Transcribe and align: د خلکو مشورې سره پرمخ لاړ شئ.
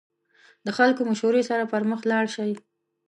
د 0.65 0.67
خلکو 0.77 1.01
مشورې 1.09 1.43
سره 1.49 1.69
پرمخ 1.71 2.01
لاړ 2.11 2.25
شئ. 2.35 2.51